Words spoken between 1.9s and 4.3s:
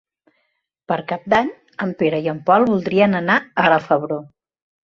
Pere i en Pol voldrien anar a la Febró.